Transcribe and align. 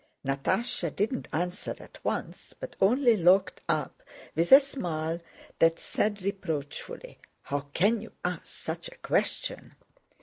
Natásha 0.25 0.89
did 0.95 1.11
not 1.11 1.27
answer 1.31 1.75
at 1.79 2.03
once 2.03 2.55
but 2.59 2.75
only 2.81 3.15
looked 3.15 3.61
up 3.69 4.01
with 4.33 4.51
a 4.51 4.59
smile 4.59 5.19
that 5.59 5.77
said 5.77 6.23
reproachfully: 6.23 7.19
"How 7.43 7.67
can 7.71 8.01
you 8.01 8.11
ask 8.25 8.47
such 8.47 8.87
a 8.87 8.95
question?" 8.97 9.75